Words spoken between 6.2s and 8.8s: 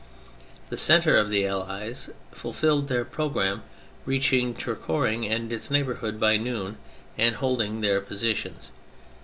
noon and holding their positions.